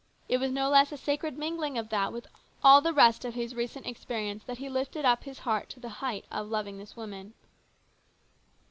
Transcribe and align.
It 0.27 0.39
was 0.39 0.51
no 0.51 0.67
less 0.67 0.91
a 0.91 0.97
sacred 0.97 1.37
mingling 1.37 1.77
of 1.77 1.89
that 1.89 2.11
with 2.11 2.25
all 2.63 2.81
the 2.81 2.91
rest 2.91 3.23
of 3.23 3.35
his 3.35 3.53
recent 3.53 3.85
experience 3.85 4.43
that 4.45 4.57
he 4.57 4.67
lifted 4.67 5.05
up 5.05 5.25
his 5.25 5.37
heart 5.37 5.69
to 5.69 5.79
the 5.79 5.89
height 5.89 6.25
of 6.31 6.49
loving 6.49 6.79
this 6.79 6.95
woman. 6.97 7.35